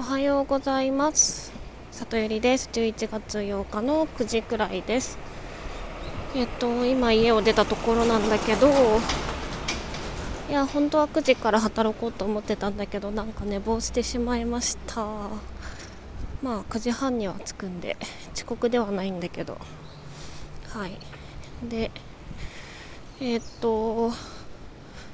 [0.00, 1.52] おはようございます。
[1.90, 2.70] 里ゆりです。
[2.72, 5.18] 11月8日の9時くらいです。
[6.34, 8.70] えっと今家を出たところなんだけど
[10.48, 15.04] いや本当は9時から働こうと思ってたんだけどなんか寝坊してしまいました。
[16.42, 17.98] まあ9時半には着くんで
[18.34, 19.58] 遅刻ではないんだけど。
[20.70, 20.98] はい。
[21.68, 21.90] で
[23.20, 24.12] えっと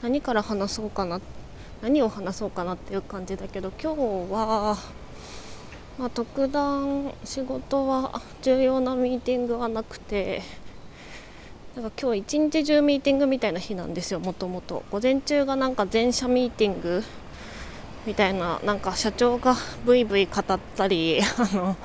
[0.00, 1.39] 何から話そうかなって
[1.82, 4.76] 何を話そうかなっていう感じだけど今日は、
[5.98, 10.42] まあ、特段仕事は重要なミーティングはなくて
[11.74, 14.82] だか今日一日中ミーティングみたいな日なんですよもともと。
[14.90, 17.02] 午前中がなんか全社ミーティング
[18.06, 19.54] みたいななんか社長が
[19.86, 21.76] ブイブイ語ったり あの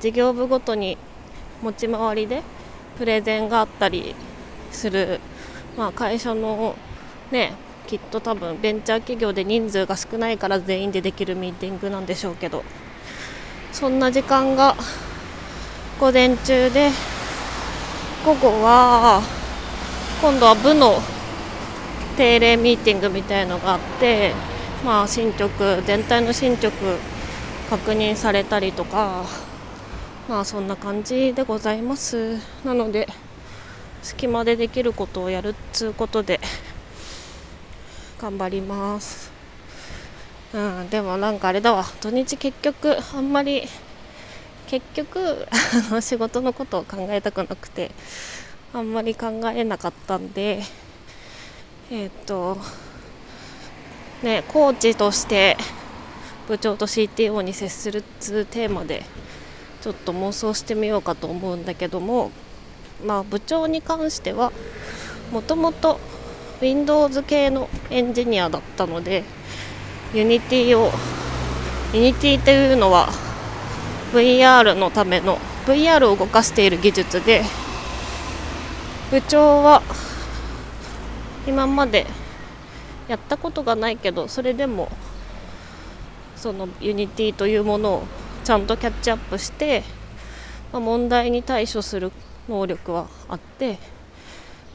[0.00, 0.98] 事業部ごとに
[1.62, 2.42] 持ち回りで
[2.98, 4.14] プレゼンがあったり
[4.70, 5.18] する、
[5.76, 6.76] まあ、会社の
[7.30, 7.54] ね
[7.86, 12.64] きっと多分ベンチャー企業で人数が少ないから全員でできるミーティングなんでしょうけど
[13.72, 14.76] そんな時間が
[16.00, 16.90] 午前中で
[18.24, 19.22] 午後は
[20.22, 20.98] 今度は部の
[22.16, 24.32] 定例ミーティングみたいのがあって
[24.84, 26.70] まあ進捗全体の進捗
[27.68, 29.24] 確認されたりとか
[30.28, 32.38] まあそんな感じでございます。
[32.64, 33.08] なので
[34.02, 36.40] 隙間でできることをやるっつうことで
[38.24, 39.30] 頑張ります。
[40.54, 41.84] うんでもなんかあれだわ。
[42.00, 43.64] 土日結局あんまり
[44.66, 45.46] 結局
[46.00, 47.90] 仕事のことを考えたくなくて
[48.72, 50.62] あんまり考えなかったんで
[51.90, 52.56] えっ、と
[54.22, 55.58] ねコーチとして
[56.48, 59.02] 部長と CTO に接するっつうテーマで
[59.82, 62.30] ちょっと妄想してみようかと思うんだけども
[63.04, 64.50] まあ部長に関しては
[65.30, 66.00] もともと
[66.60, 69.24] Windows 系のエンジニアだったので
[70.12, 70.90] Unity を
[71.92, 73.08] Unity というのは
[74.12, 77.42] VR のための VR を動かしている技術で
[79.10, 79.82] 部長は
[81.46, 82.06] 今まで
[83.08, 84.90] やったことがないけどそれでも
[86.36, 88.02] その Unity というものを
[88.44, 89.82] ちゃんとキャッチアップして、
[90.72, 92.12] まあ、問題に対処する
[92.48, 93.78] 能力はあって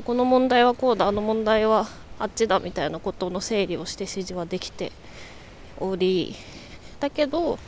[0.00, 1.86] この問題はこうだあの問題は
[2.18, 4.90] あっちだみたいなことの整理をして指示はできて
[5.78, 6.34] おり
[6.98, 7.58] だけど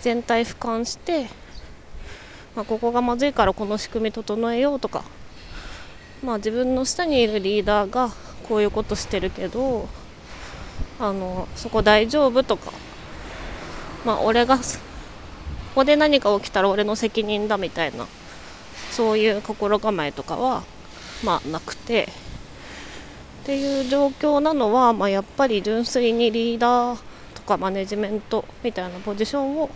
[0.00, 1.26] 全体俯瞰して、
[2.56, 5.04] まあ、ここがまずいからこの仕組み整えようとか、
[6.24, 8.10] まあ、自分の下にいるリーダーが
[8.48, 9.88] こういうことしてるけど
[10.98, 12.72] あのそこ大丈夫とか、
[14.06, 14.62] まあ、俺がこ
[15.74, 18.06] こで何か起きたら俺の責任だみたいな
[18.90, 20.62] そういう心構えとかは
[21.22, 22.08] まあなくて。
[23.40, 26.98] っていう状況なのは、まあ、やっぱり純粋にリーダー
[27.34, 29.70] とかマネジメントみたいなポジションを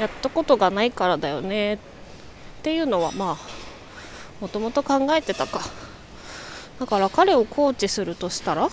[0.00, 1.74] やったことがないからだよね。
[1.74, 1.78] っ
[2.62, 3.38] ていうのはまあ
[4.40, 5.60] もともと考えてたか。
[6.80, 8.68] だから彼をコーチするとしたら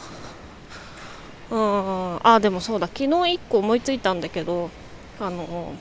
[1.51, 2.87] うんあでもそうだ。
[2.87, 4.71] 昨日1個思いついたんだけど
[5.19, 5.73] あの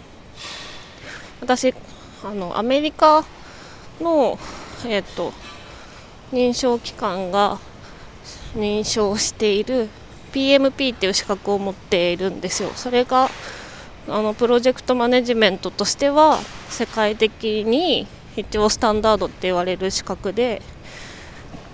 [1.41, 1.75] 私
[2.23, 3.25] あのアメリカ
[4.01, 4.39] の
[4.87, 5.33] えっ、と
[6.33, 7.59] 認証機関が
[8.55, 9.89] 認証している
[10.33, 12.71] PMP っていう資格を持っているんですよ。
[12.75, 13.29] それが
[14.09, 16.39] あのプロジェクトマネジメントとしては
[16.69, 18.07] 世界的に
[18.37, 20.63] 一応スタンダードって言われる資格で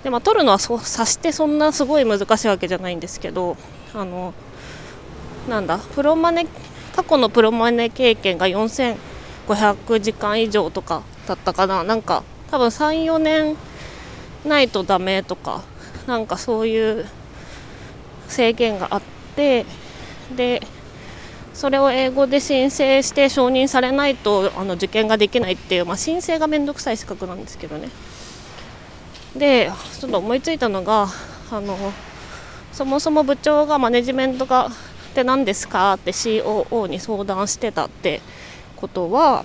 [0.03, 3.57] で、まあ、取るのはそうさしてそんなすごい難しいわけじゃないんですけど
[3.95, 4.35] あの
[5.49, 6.47] なんだプロマネ
[6.95, 13.57] 過去のプロマネ経験が4500時間以上とかだったかななんか多分34年
[14.49, 15.63] ないとダメとか
[16.07, 17.07] なんかそういう
[18.29, 19.03] 制限があっ
[19.37, 19.65] て
[20.35, 20.63] で
[21.55, 27.89] それを英語で申請して承認されないとあの受験ができないっていう、まあ、申請が面倒くさい資格なんですけどね。
[29.37, 29.71] で
[30.01, 31.09] ちょっと思いついたのが
[31.51, 31.77] あの
[32.73, 34.71] そもそも部長がマネジメントがっ
[35.15, 38.21] て何ですかって COO に相談してたって
[38.77, 39.45] ことは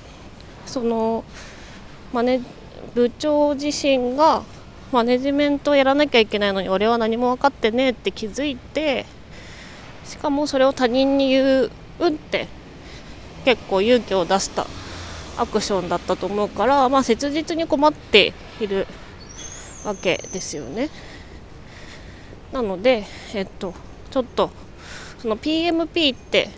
[0.66, 1.24] その
[2.14, 2.42] マネ
[2.94, 4.44] 部長自身が
[4.94, 9.08] マネジメントをやらなきゃいけないのに俺は何も分かってねえって気づいて
[10.06, 11.72] しかもそれを他人に言う
[12.08, 12.48] って
[13.44, 14.68] 結構勇気を出した
[15.38, 18.86] アクションだったと思うから、まあ、切実に困っている
[19.84, 20.90] わけですよね。
[22.52, 23.04] なので、
[23.34, 23.74] えっと、
[24.12, 24.52] ちょっと
[25.18, 26.50] その PMP って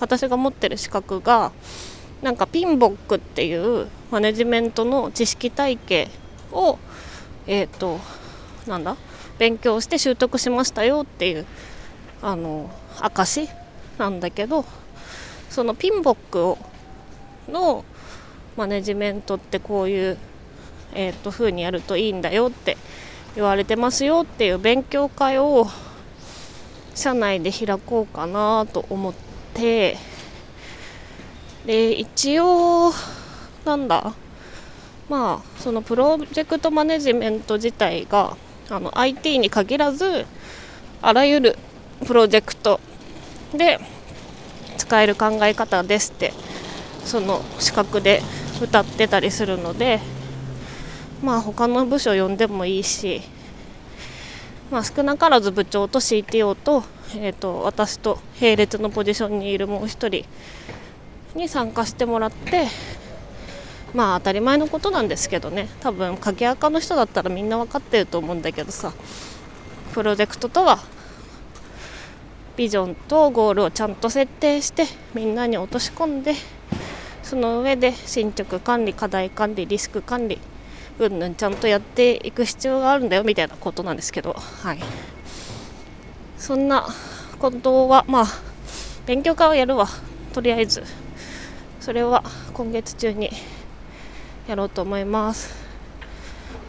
[0.00, 1.52] 私が持ってる資格が
[2.22, 6.08] なんかピンボックっていうマネジメントの知識体系
[6.52, 6.78] を
[7.46, 7.98] えっ、ー、と
[8.66, 8.96] なんだ？
[9.38, 11.46] 勉強して習得しましたよっていう
[12.20, 13.48] あの証
[13.98, 14.64] なんだけど
[15.50, 16.58] そのピンボックを
[17.48, 17.84] の
[18.56, 20.18] マネジメントってこういう、
[20.94, 22.76] えー、と風にやるといいんだよって
[23.34, 25.66] 言われてますよっていう勉強会を
[26.94, 29.14] 社内で開こうかなと思っ
[29.54, 29.96] て
[31.66, 32.92] で一応
[33.64, 34.14] なんだ？
[35.08, 38.36] まあそのプロジェクトマネジメント自体が
[38.68, 40.26] あの IT に限らず
[41.00, 41.56] あらゆる
[42.04, 42.80] プロジェクト
[43.54, 43.78] で
[44.76, 46.32] 使える考え方ですって
[47.04, 48.22] その資格で
[48.60, 50.00] 歌ってたりするので
[51.22, 53.22] まあ他の部署呼んでもいいし、
[54.72, 56.82] まあ、少なからず部長と CTO と,、
[57.14, 62.66] えーと、私と並列のポジションにいるもう1人に参加してもらって
[63.94, 65.68] まあ当たり前のことなんですけどね。
[65.80, 68.92] 多分鍵垢の人だったらみんな分かってると思うんだけどさ。
[69.92, 70.78] プロジェクトとは
[72.56, 76.34] ビジョンとゴールをちゃんと設定してみんなに落とし込んで
[77.22, 80.38] その上で進捗管理課題管理リスク管理
[80.98, 84.34] うんぬんちゃんとやっていく必要があるんだよみたいなことなんですけど。
[84.34, 84.78] はい。
[86.38, 86.86] そんな
[87.38, 88.26] ことはまあ
[89.06, 89.88] 勉強会はやるわ。
[90.32, 90.84] とりあえず。
[91.80, 92.22] それは
[92.54, 93.30] 今月中に
[94.48, 95.54] やろうと思います、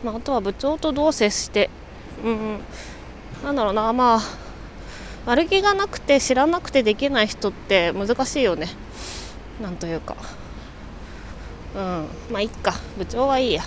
[0.03, 1.69] まあ、あとは部長とどう接して
[2.23, 2.59] うん
[3.43, 4.43] なんだろうなまあ
[5.25, 8.67] 悪気がなくて知らなくてできない人って難しいよね。
[9.61, 10.17] なんというか。
[11.75, 12.73] うんまあいっか。
[12.97, 13.63] 部長はいいや。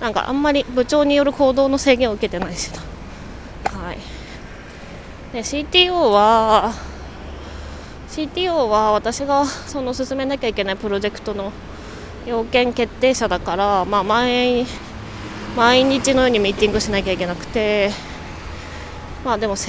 [0.00, 3.78] なんかあんまり部長による行動の制限を受けてないしな。
[3.78, 3.98] はい。
[5.34, 6.72] で CTO は
[8.08, 11.52] CTO は私がその進めなきゃいけないプロジェクトの
[12.26, 14.66] 要件決定者だから、まあ、毎
[15.56, 17.90] 毎日のようにミーティングしなきゃいけなくて
[19.24, 19.68] まあでもち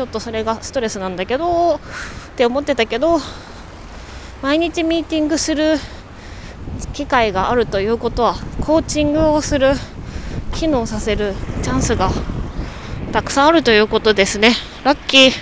[0.00, 1.80] ょっとそれがストレスなんだけどっ
[2.36, 3.18] て思ってたけど
[4.42, 5.76] 毎日ミーティングする
[6.92, 9.72] 機会があるということはコーチングをする
[10.54, 12.10] 機能させるチャンスが
[13.12, 14.54] たくさんあるということですね。
[14.84, 15.30] ラッキー。
[15.32, 15.34] っ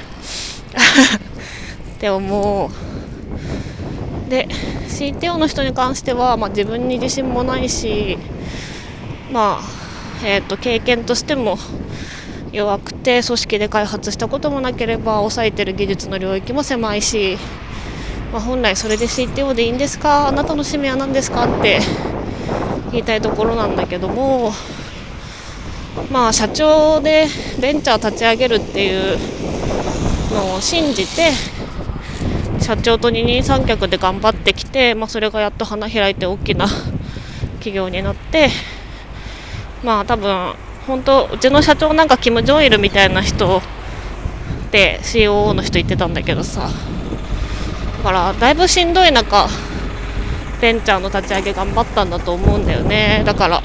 [1.99, 2.71] て思
[4.27, 4.31] う。
[4.31, 4.49] で
[5.01, 8.19] CTO の人に関しては、まあ、自分に自信もないし
[9.33, 9.81] まあ
[10.23, 11.57] えーと、経験としても
[12.53, 17.39] 弱くて組織で開発したこともなければ抑えてる技術の領域も狭いし
[18.33, 21.81] まあ、本来それで CTO でいいんですかあなたの使命は何ですかって
[22.93, 24.53] 言いたいところなんだけども
[26.13, 27.27] まあ社長で
[27.61, 29.19] ベンチャー立ち上げるっていう
[30.33, 31.33] のを信じて
[32.61, 36.67] 社長と二人三脚で頑張ってきて、まあ、それがやっと花開いて大きな
[37.61, 38.51] 企業になって
[39.83, 40.55] まあ多分
[40.87, 43.63] 本当うちの社長なんかキム・ジョンイルみたいな人
[44.71, 46.71] で COO の人言ってたんだけどさ。
[48.03, 49.47] だからだいぶしんどい中
[50.63, 53.23] ベンチャーの立ち上げ頑張ったんだと思うんだよね。
[53.27, 53.63] だから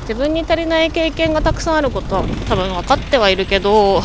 [0.00, 4.02] 自分に足りない経験がたくさんあることは多分分かってはいるけど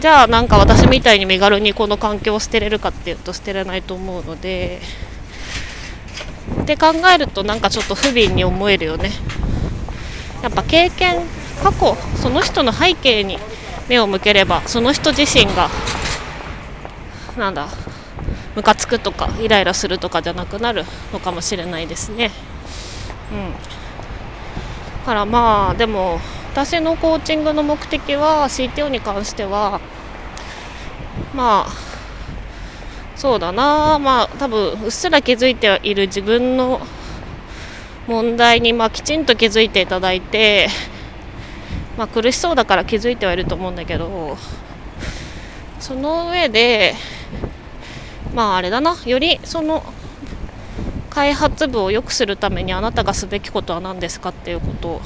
[0.00, 4.80] じゃあなんか私みたいに身軽にこの環境を捨てれるかっていうと捨てれないと思うので
[6.62, 9.10] って考えるとなんかちょっと不憫に思えるよね
[10.42, 11.20] やっぱ経験
[11.62, 13.36] 過去その人の背景に
[13.90, 15.68] 目を向ければその人自身が
[17.36, 17.68] なんだ
[18.56, 22.30] ムカつくとかイライラするとかじゃなくなるのかもしれないですね。
[23.32, 26.20] うん、からまあでも
[26.52, 29.80] 私のコーチングの目的は CTO に関しては
[31.32, 31.70] まあ
[33.14, 33.98] そうだな。
[33.98, 36.80] まあ多分うっすら気づいている自分の
[38.08, 40.68] 問題にまあきちんと気づいていただいて
[41.96, 44.36] まあ苦しそうだから気づいてはいると思うんだけど
[45.78, 46.94] その上で
[48.34, 48.96] まああれだな。
[49.06, 49.84] よりその
[51.10, 55.00] 開発部を良くするためにあなたがすべきことは何ですかっていうこと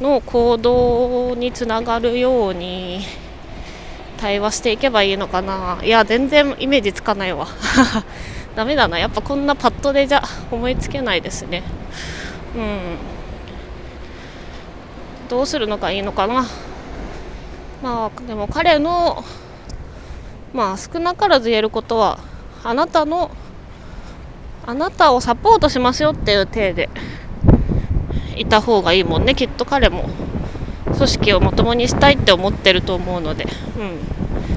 [0.00, 3.00] の行動につながるように
[4.18, 5.78] 対話していけばいいのかな。
[5.82, 7.46] いや全然イメージつかないわ。
[8.54, 8.98] ダメだな。
[8.98, 11.62] やっぱこんなパッドでじゃ思いつけないですね。
[12.56, 12.78] うん。
[15.28, 16.46] どうするのがいいのかな。
[17.82, 19.24] まあでも彼の
[20.52, 22.18] まあ少なからず言えることは
[22.64, 23.30] あなたの
[24.66, 26.88] あなたをサポートしますよっていう体で。
[28.38, 30.08] いた方がいいもんねきっと彼も。
[30.94, 33.46] 組織をまともにしたいって思ってると思うので、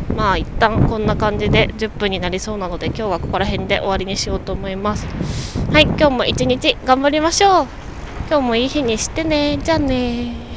[0.09, 5.05] うん、まあ一旦こんな感じで10分になりそうなので今日はここら辺で終わりにしようと思います。
[5.71, 7.67] はい今日も一日頑張りましょう。
[8.27, 9.59] 今日もいい日にしてね。
[9.61, 10.50] じゃあね